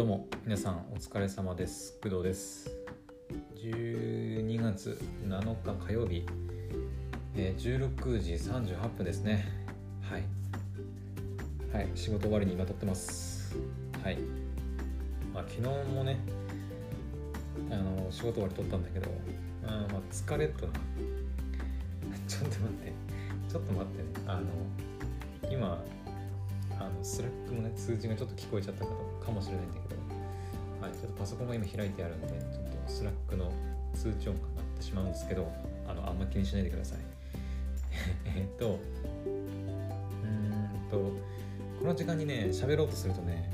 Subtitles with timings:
[0.00, 1.98] どうも皆さんお疲れ様です。
[2.02, 2.74] 工藤です。
[3.54, 6.24] 12月7日火曜日、
[7.36, 9.44] えー、16時38分ですね。
[10.00, 10.22] はい。
[11.70, 13.54] はい仕事終わりに今撮ってます。
[14.02, 14.16] はい。
[15.34, 16.18] まあ昨日もね
[17.70, 19.10] あの仕事終わり撮ったんだけど
[19.66, 20.72] あまあ疲れとな。
[22.26, 22.92] ちょっと待って。
[23.50, 24.24] ちょっと待ってね。
[24.26, 25.84] あの今
[26.80, 28.90] あの Slack のね通知がちょっと聞こえちゃったか
[29.26, 30.00] かもしれないんだけど、
[30.80, 32.40] はい、ちょっとパソコンが今開いてあるんでちょっ
[32.86, 33.52] と Slack の
[33.94, 35.46] 通知音が鳴ってしまうんですけど
[35.86, 36.98] あのあんま気にしないでください。
[38.24, 38.78] えっと
[39.26, 40.96] うんと
[41.80, 43.50] この時間にね喋ろうとするとね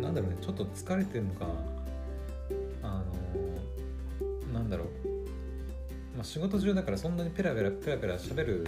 [0.00, 1.46] なんだろうねちょっと疲れてるのか
[2.82, 3.02] あ
[4.46, 4.88] のなんだろう、
[6.16, 8.66] まあ、仕事中だからそんなにペラペラペラペラ喋る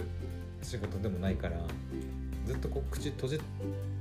[0.63, 1.61] 仕事でもないから
[2.51, 3.41] ずっとこう口閉じ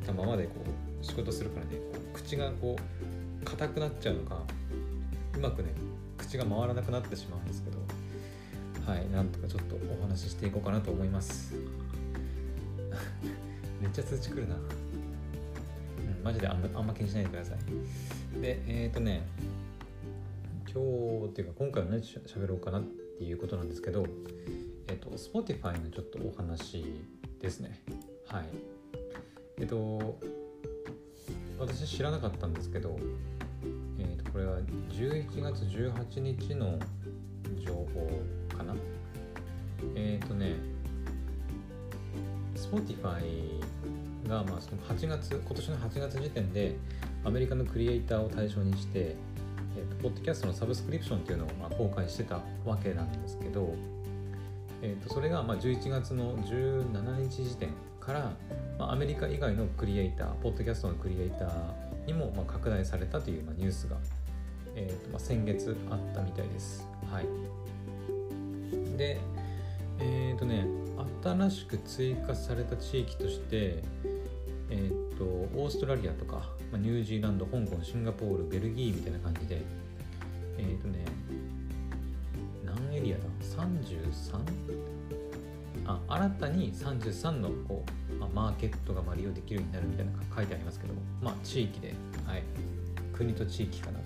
[0.03, 0.53] たままでこ
[1.01, 1.73] う仕事するからね
[2.13, 2.75] 口がこ
[3.41, 4.41] う硬くなっちゃうのか
[5.35, 5.69] うまくね
[6.17, 7.77] 口が回らなくなってしまうんですけど
[8.91, 11.53] はいなんとかちょっとお話ししていこうかなと思います。
[13.79, 14.63] めっちゃ通知くるな、うん、
[16.23, 18.41] マジであんまあんま気にしないでください。
[18.41, 19.27] でえっ、ー、とね
[20.73, 20.81] 今
[21.21, 22.83] 日っていうか今回は何しゃべろうかなっ
[23.19, 24.07] ていうことなんですけど
[24.87, 26.83] えっ、ー、と Spotify のちょっとお話
[27.39, 27.79] ですね。
[28.31, 28.45] はい。
[29.59, 30.17] えっと
[31.57, 32.95] 私知らなかったんですけど、
[33.97, 34.59] えっとこれは
[34.91, 36.77] 11月18日の
[37.65, 38.21] 情報
[38.55, 38.75] かな。
[39.95, 40.55] えっ、とね
[42.55, 43.59] Spotify
[44.27, 46.75] がまあその8月今年の8月時点で
[47.23, 49.15] アメリカのクリエイターを対象にして、
[49.75, 53.73] えーと、ポッドキャストのサブスクリプションっていうのをまあ公開してたわけなんですけど、
[54.83, 57.69] えー、とそれがまあ11月の17日時点
[58.09, 58.31] から、
[58.79, 63.97] まあ、アメリカ以外のクリエイターポッドキャストのクリエイターにもま拡大されたというまニュースが、
[64.75, 66.87] えーとま、先月あったみたいです。
[67.11, 67.27] はい、
[68.97, 69.19] で
[69.99, 70.65] えっ、ー、とね
[71.23, 73.83] 新しく追加された地域として、
[74.71, 79.61] えーと、オーストラリアとか、まあ、ニュージーランド香港シンガポールベルギーみたいな感じで
[80.57, 81.05] えっ、ー、とね
[82.65, 83.23] 何エリアだ
[83.63, 84.98] ？33?
[85.89, 91.95] あ新たに33のこう、まあ、マーケットが利用できるようになるみたいな書いてありますけど、まあ、地域で、
[92.25, 92.43] はい、
[93.11, 93.99] 国と地域かな。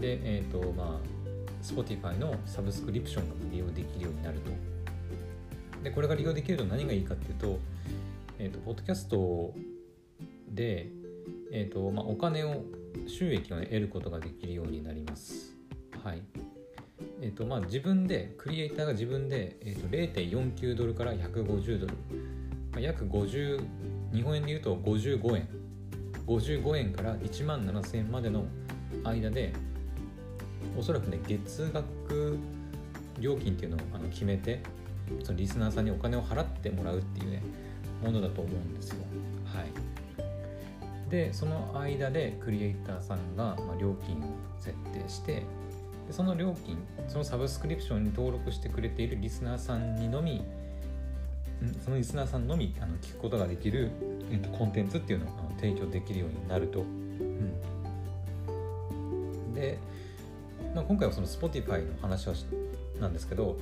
[0.00, 1.18] で、えっ、ー、と、まあ、
[1.62, 4.50] Spotify のサブスクリプションが利用できるようになると。
[5.84, 7.60] で、これが利用できると何がいいかっていうと、
[8.40, 9.54] え、ー、と、ポッドキャスト
[10.50, 10.88] で、
[11.52, 12.64] え、ー、と、まあ、お金を、
[13.06, 15.54] 収益を、ね、得ることができるようになります。
[16.02, 16.22] はい。
[17.20, 21.94] えーとまあ、自分でクリエイターが自分で、えーと、0.49ドルから150ドル、
[22.72, 23.64] まあ、約50
[24.12, 25.48] 日本円で言うと55円。
[26.26, 28.44] 55円から1万7000円までの
[29.02, 29.52] 間で
[30.76, 32.38] おそらくね月額
[33.18, 34.60] 料金っていうのをあの決めて
[35.24, 37.42] そのリスナーさんにお金を払ってもらうっていうね
[38.02, 38.98] ものだと思うんですよ。
[39.46, 41.10] はい。
[41.10, 44.30] でその間でクリエイターさんが、まあ、料金を
[44.60, 45.42] 設定して
[46.08, 50.42] でその料金そのサブスクリプションに登録してくれているリスナーさんにのみ
[51.84, 53.90] そのリスナーさんのみあの聞くことができる、
[54.30, 55.28] えっと、コンテンツっていうのを
[55.60, 56.80] 提供できるようになると。
[56.80, 57.52] うん、
[59.54, 59.78] で、
[60.74, 62.34] まあ、今回はその Spotify の話は
[63.00, 63.58] なんですけど、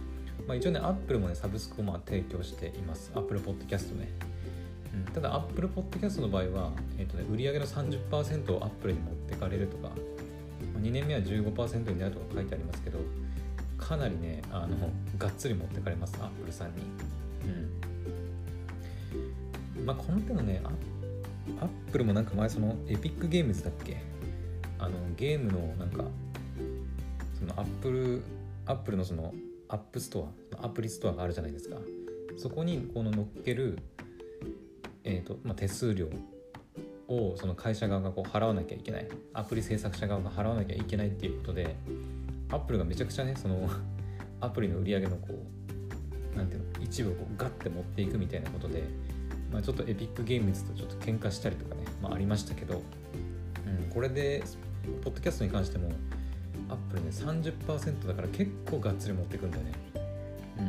[0.46, 4.08] まあ、一応ね Apple もねサブスクをまあ提供しています Apple Podcast ね。
[4.94, 9.90] うん、ただ Apple Podcast の場合は、えっとね、売上の30%を Apple に持ってかれるとか
[10.80, 12.98] 2年目は15%になるとか書いてありますけど
[13.78, 14.76] かなりねあの
[15.18, 16.74] がっつり持ってかれますアップルさんに。
[19.76, 19.86] うん。
[19.86, 20.60] まあこの手のね
[21.60, 23.98] アップルもなんか前そのエピックゲームズだっけ？
[24.78, 26.04] あのゲームのなんか
[27.38, 28.22] そのアップル
[28.66, 29.32] アップルのその
[29.68, 31.76] App Store アプリストアがあるじゃないですか。
[32.36, 33.78] そこにこの乗っける、
[35.04, 36.08] えーとまあ、手数料
[37.08, 41.76] をその会社側がこう払わなきゃいけないアプリ制作者側が払わなきゃいけないっていうことで
[42.50, 43.68] アップルがめちゃくちゃねその
[44.40, 45.28] アプリの売り上げのこ
[46.34, 48.84] うなんていうの一部をこうガッて持っていくみたいなことで、
[49.52, 52.82] まあ、ちょっと Epic Games とちょっと喧嘩したりとかね、まあ、ありましたけど、
[53.66, 54.42] うん、これで
[55.02, 55.90] ポッドキャストに関しても
[56.68, 59.72] アップルね30%だから結構がっつり持っていくんだよね。
[60.58, 60.64] うん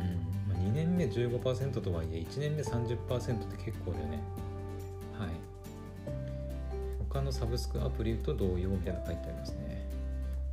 [0.52, 4.22] まあ、2年目15%とはいえ1年目30%って結構だよね。
[5.18, 5.30] はい
[7.08, 9.88] 他のサブスクアプリと同様みたいなの書いてありますね。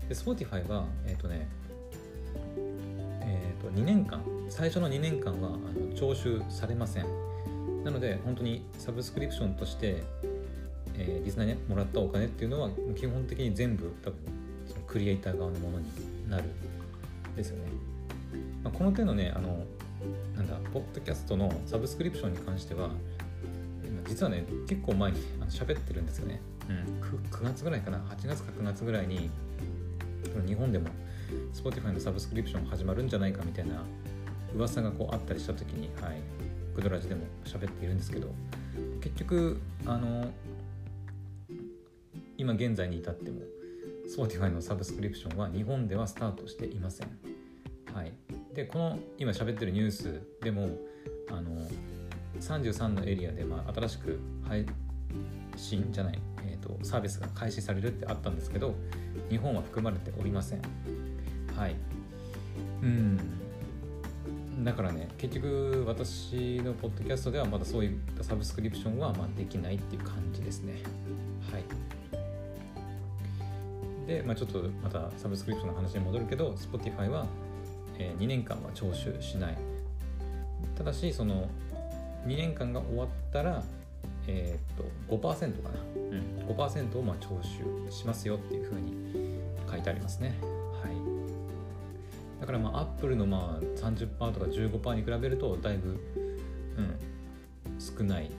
[0.07, 1.47] で、Spotify は、えっ、ー、とね、
[3.21, 7.05] えっ、ー、と、2年間、最初の2年間はあの徴収されません。
[7.83, 10.03] なので、本当にサブスクリプションとして、
[10.97, 14.19] えー、リスナーにもらったお金っていうのは基本的に全部多分
[14.67, 15.85] そのクリエイター側のものに
[16.29, 16.43] なる
[17.35, 17.65] ですよね。
[18.63, 19.63] まあ、この手のねあの
[20.35, 22.89] なんだポッドキャストのサブスクリプションに関しては
[24.07, 25.19] 実はね結構前に
[25.49, 29.29] 喋ってるんですよね、うん、9, 9月ぐらいかな？8月か9月ぐらいに
[30.47, 30.89] 日本でも
[31.53, 33.83] Spotify のサブスクリプション始まるんじゃないかみたいな
[34.55, 36.21] 噂がこうあったりした時に、はい、
[36.75, 38.33] グドラジでも喋っているんですけど
[39.01, 40.31] 結局あの
[42.37, 43.41] 今現在に至っても
[44.07, 47.07] Spotify のサブスクリプションは日本ではスタートしていません。
[47.93, 48.11] はい、
[48.53, 50.69] でこの今喋ってるニュースでも
[51.31, 51.55] あの
[52.39, 54.65] 33のエリアで、まあ、新しく配
[55.55, 58.75] 信じゃない、えーと、サービスが開始されるってあったんですけど
[59.29, 60.61] 日本は含まれておりません。
[61.55, 61.75] はい。
[62.81, 63.19] うん。
[64.63, 70.81] だからね結局私のポッドキャストではまだそういったサブスクリプションはまあできないっていう感じですね。
[71.51, 71.63] はい。
[74.07, 77.25] で、まあ、ちょっとまたサブスクリプションの話に戻るけど Spotify は、
[77.97, 79.57] えー、2年間は徴収しない。
[80.77, 81.49] ただしその
[82.25, 83.63] 2年間が終わったら、
[84.27, 90.35] えー、っと5%かな、うん、5%をまあ徴収しますよっていうふうに書いてありますね。
[90.41, 95.99] はい、だからまあアップルのまあ30%とか15%に比べるとだいぶ、うん、
[97.79, 98.31] 少ない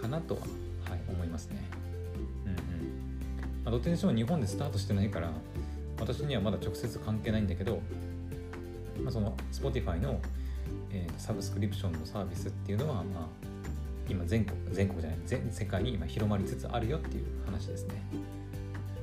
[0.00, 0.40] かなとは、
[0.88, 1.56] はい、思いますね。
[2.44, 2.56] うんうん
[3.64, 5.30] まあ、どっちにしても日本でスタートしてないから
[5.98, 7.80] 私にはまだ直接関係ないんだけど、
[9.02, 10.20] まあ、その Spotify の
[10.94, 13.26] えー、サブスクリプションのサービスっていうのは、まあ、
[14.08, 17.94] 今全国全国じゃない全世界に今広まりつつあるよっていう話ですね。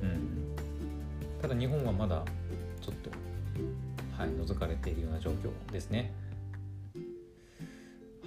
[0.02, 0.56] うん、
[1.40, 2.24] ただ日本はまだ
[2.80, 3.10] ちょっと、
[4.16, 6.12] はい、覗かれているような状況ですね。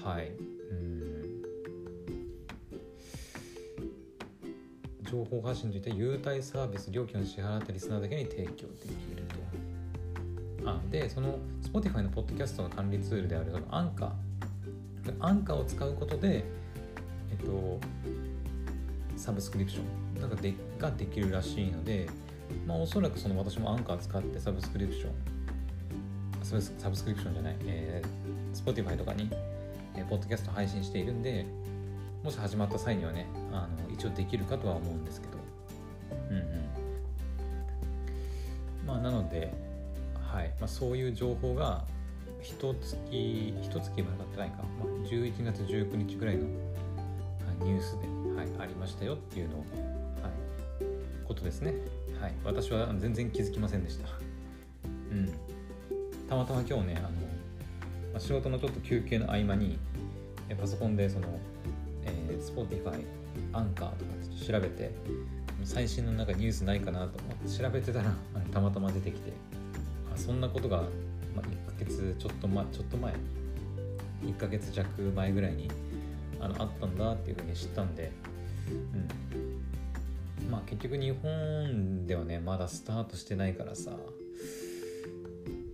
[0.03, 0.29] はい。
[0.29, 1.05] うん
[5.05, 9.14] 情報発信といって優待サービス料金を支払ったリスナーだけに提供できる。
[10.65, 16.43] あでその Spotify のポッドキャストの管理ツールであるそのアンカーアンカーを使うことで
[17.31, 17.79] えっと
[19.15, 19.81] サブスクリプショ
[20.17, 22.09] ンなんかでができるらしいので
[22.67, 25.35] まあおそらくその私もアンカー使ってサブスクリプション
[26.79, 29.29] サブスクリプションじゃない、えー、Spotify とかに、
[29.95, 31.45] えー、ポッドキャスト配信しているんで
[32.23, 35.35] もし始まった際にはねあの一応できるかとは思うんですけど。
[36.29, 36.45] うんうん。
[38.87, 39.53] まあなので
[40.35, 40.53] はい。
[40.59, 41.85] まあ、そういう情報が
[42.41, 46.43] 一月一月まで経ってないか、まあ、11月19日ぐらいの
[47.63, 49.59] ニュースで、はい、ありましたよっていうのを、
[50.21, 51.73] はい、ことですね、
[52.19, 54.09] はい、私は全然気づきませんでした、
[54.83, 55.33] うん、
[56.27, 57.15] たまたま今日ねあの、ま
[58.17, 59.79] あ、仕事のちょっと休憩の合間に
[60.59, 61.27] パソコンでその、
[62.03, 63.05] えー、Spotify
[63.53, 64.91] アンカーとか調べて
[65.63, 68.13] 最新のなんかニュースないかなと思って調べてたら
[68.51, 69.31] たまたま出てきて
[70.17, 70.83] そんなことが、
[71.35, 73.13] ま、1ヶ月ちょっと,、ま、ちょっと前
[74.23, 75.69] 1ヶ月弱前ぐらいに
[76.39, 78.11] あのあったんだっていうふうに知ったんで、
[80.41, 83.91] うん、まあ結局日本ではねまだスタートしてないからさ、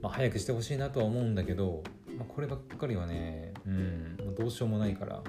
[0.01, 1.83] まあ、早くしてほしいなとは思うんだけど、
[2.17, 5.21] まあ、こればっかりはね、うん、どうしようもないから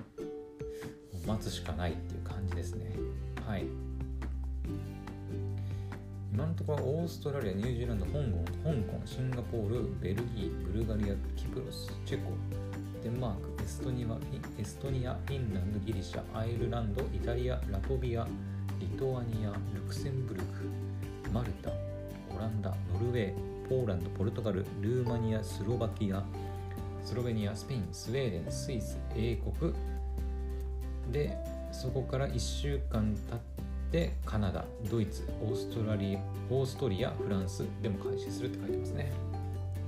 [1.26, 2.96] 待つしかないっていう感じですね
[3.46, 3.81] はい。
[6.32, 8.20] 今のところオーストラリア、ニュージーランド、香港、
[8.64, 12.32] 香港、シンガポール、ベルギー、ブルガリア、キプロス、チェコ、
[13.02, 14.16] デンマーク、エストニア、
[14.58, 18.26] エストニア、フィンランド、ギリシャ、アイルランド、イタリア、ラトビア、
[18.80, 20.46] リトアニア、ルクセンブルク、
[21.34, 21.70] マルタ、
[22.34, 26.24] オランダ、ノルウェー、ポーランド、ポルトガル、ルーマニア、スロバキア、
[27.04, 29.74] スロベニア、スペイン、スウェーデン、スイス、英国。
[31.12, 31.36] で
[31.72, 33.51] そこから1週間経って
[33.92, 36.20] でカナダドイツオーストラリア
[36.50, 39.12] オーストリアフランスでも開始するって書いてますね。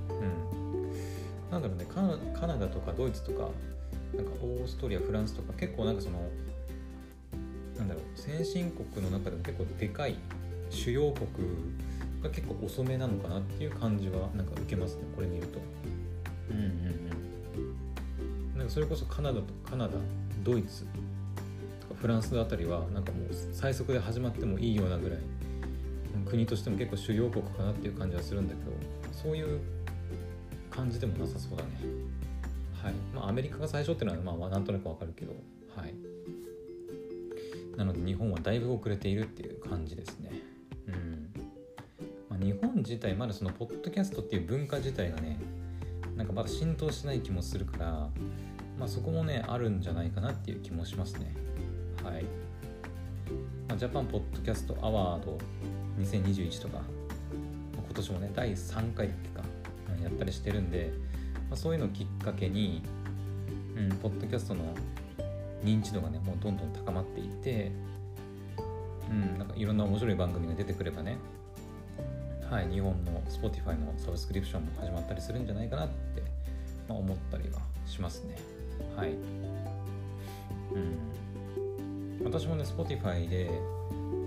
[0.09, 1.51] うん。
[1.51, 3.49] なんだろうねカナダとかドイツとか
[4.15, 6.21] なんかオーストリアフランスとか結構なんかその
[7.77, 10.15] なんだろう先進国の中でも結構でかい
[10.69, 11.27] 主要国
[12.21, 15.59] が結構遅めなのかなっていう感じはなんか受けますねこれ見ると。
[16.51, 16.65] うんうんう
[18.53, 18.57] ん。
[18.57, 19.93] なんかそれこそカナダとカナダ
[20.43, 20.85] ドイツ
[22.05, 25.19] フランスあたりはなんかもう最速で始まってもいいようなぐらい
[26.29, 28.71] 国としても結構主要国かなっていう感じはするんだけど
[29.11, 29.59] そういう
[30.69, 31.71] 感じでもなさそうだね。
[32.83, 32.93] はい。
[33.11, 35.33] まあアメリカが最初っていうのはまあなんとなくわかるけど
[35.75, 35.95] はい。
[37.75, 40.31] なので日本はだいぶ遅れているっていう感じですね。
[40.87, 41.33] うん、
[42.29, 45.39] まあ、日本自体まだそのポッドキャストっていう文化自体がね
[46.15, 48.09] なんかまだ浸透しない気もするから
[48.77, 51.44] まあそこもねあるんじゃないかなっていう気もしますね。
[52.05, 52.23] はい、
[53.67, 55.39] まあ、ジャパンポッドキャストアワード
[55.99, 56.83] 2021とかま、
[57.83, 59.43] 今年もね、第3回だっけか、
[60.03, 60.93] やったりしてるんで、
[61.49, 62.83] まあ、そういうのをきっかけに、
[63.75, 64.63] うん、ポッドキャストの
[65.63, 67.71] 認知度がね、もうどんどん高まっていて、
[69.09, 71.17] うん、なんかいろんな面白い番組が出てくればね、
[72.51, 76.21] はい、日本の Spotify のサブスクリプションも始まったりするんじゃないかなって、
[76.87, 78.37] まあ、思ったりはしますね。
[78.95, 79.09] はい。
[79.11, 79.13] う
[80.77, 81.24] ん。
[82.25, 83.49] 私もね、Spotify で、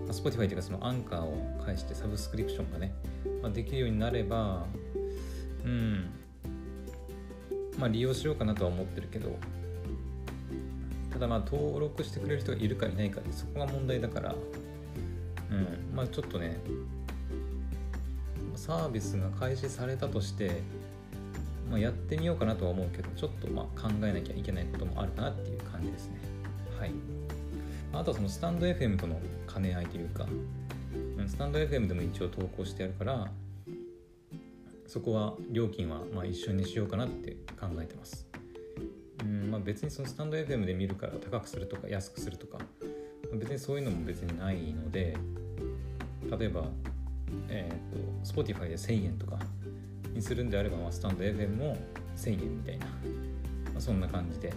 [0.06, 2.94] Spotify というかそのアンカーを介してサブスクリプションがね、
[3.42, 4.64] まあ、できるようになれば、
[5.64, 6.10] うん、
[7.76, 9.36] まあ利用しようかなとは思ってるけど、
[11.12, 14.34] ただまあ登録してくれる人がいるかいないかでそこが問題だから、
[15.50, 16.56] うん、まあちょっとね、
[18.54, 20.62] サービスが開始されたとして、
[21.70, 26.18] まあ、やってみようかなとは思うけどちょっとまあ考えなきゃいけないこともあるかなっていう感じですね。
[26.78, 27.17] はい。
[27.98, 29.20] あとはそのスタンド FM との
[29.52, 30.26] 兼ね合いというか
[31.26, 33.28] スタンド FM でも一応投稿してあるから
[34.86, 38.26] そこは料金はまあ一緒にしようかなって考えてます
[39.22, 42.58] うんまあ別にそのスタンド FM で見るから高くするとか安くするとか
[43.34, 45.16] 別にそういうのも別にないので
[46.38, 46.66] 例えば
[47.48, 49.38] えっ、ー、と Spotify で1000円とか
[50.14, 51.76] にするんであれば、まあ、スタンド FM も
[52.16, 52.92] 1000円みたいな、ま
[53.78, 54.52] あ、そんな感じで、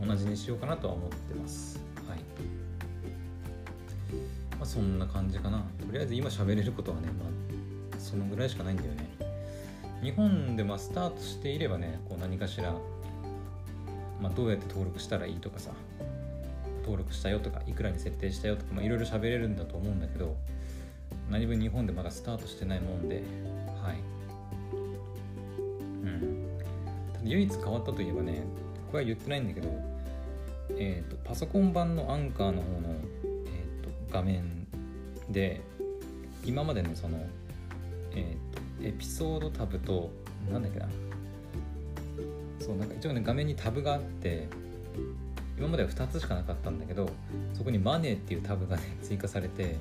[0.00, 1.80] うん、同じにしようかなとは思ってます。
[2.08, 2.67] はい。
[4.52, 5.58] まあ、そんな感じかな。
[5.58, 7.26] とりあえず今喋れることはね、ま
[7.96, 9.08] あ、そのぐらいしかないんだよね。
[10.02, 12.72] 日本でまあスタートしていればね、こう何かしら、
[14.20, 15.70] まあ、どうやって登録したらいいとかさ、
[16.82, 20.36] 登録したよとか、いくらに設定したよとか、いろいろ喋れるんだと思うんだけど、
[21.30, 23.22] 何分日本でまだスタートしてないもんで、
[23.82, 23.98] はい
[26.02, 26.58] うん
[27.12, 27.24] ただ。
[27.24, 28.42] 唯一変わったといえばね
[28.90, 29.68] これは言ってないんだけど、
[30.70, 32.94] えーと、パソコン版のアンカーの方の、
[34.10, 34.66] 画面
[35.30, 35.60] で
[36.44, 37.18] 今までのその、
[38.12, 40.10] えーと、エピソードタブと
[40.50, 40.88] なんだっけな
[42.60, 44.48] そうなんか一応ね画面にタブがあって
[45.58, 47.08] 今までは2つしかなかったんだけど
[47.54, 49.76] そこにマネーっていうタブがね 追加されて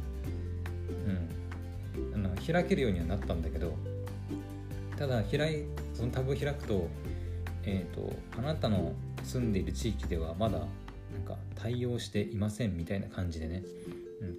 [2.06, 3.74] うんあの開けるようにはなったんだけど
[4.98, 6.88] ただ開いそのタブを開くと
[7.68, 8.94] えーと、あなたの
[9.24, 10.68] 住んでいる地域ではまだなん
[11.26, 13.62] か対応していませんみたいな感じでね、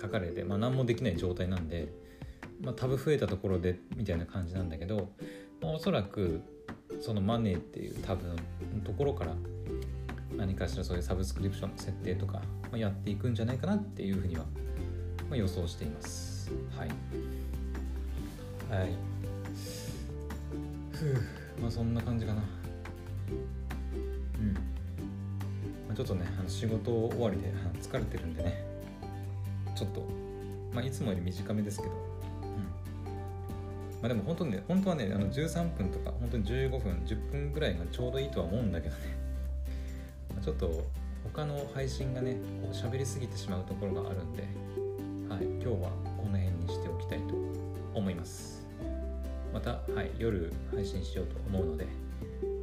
[0.01, 1.93] 書かれて、まあ、何もできない状態なんで、
[2.63, 5.11] まあ、タブ増えたところでみたいな感じなんだけど、
[5.61, 6.41] まあ、おそらく
[7.01, 8.35] そのマネーっていうタブの
[8.85, 9.35] ところから
[10.37, 14.45] 何かしらそういうサブスクリプションの設定とか、ま、やっていくんじゃないかなっていうふうには、
[15.31, 16.51] ま、予想しています。
[16.77, 16.89] はい。
[18.71, 18.95] はい。
[20.93, 21.15] ふう
[21.61, 22.43] まあそんな感じかな。
[24.41, 24.61] うんま
[25.93, 28.68] あ、ちょっとねあの仕事終わりで疲れてるんでね
[29.79, 30.03] ちょっと、
[30.73, 31.97] まあ、いつもより短めですけど、うん。
[34.03, 39.17] まあ、でも本当にね本当はねあの13分とか本当に15分10分ぐらいがちょうどいいとは思うんだけどね、
[40.35, 40.85] まあ、ちょっと
[41.33, 44.43] 他の配信がねこう喋りすぎてしまうところがあるんで、
[45.29, 47.37] はい、今日はこの辺にしておきたいと
[47.95, 48.67] 思います。
[49.53, 51.87] また、はい、夜配信しようと思うので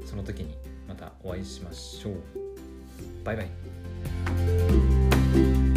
[0.06, 0.58] その時に
[0.88, 2.16] またお会いしましょう。
[3.24, 5.75] バイバイ。